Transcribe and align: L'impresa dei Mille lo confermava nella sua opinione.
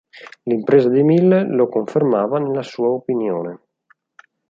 L'impresa 0.49 0.89
dei 0.89 1.03
Mille 1.03 1.45
lo 1.47 1.69
confermava 1.69 2.39
nella 2.39 2.63
sua 2.63 2.87
opinione. 2.89 3.59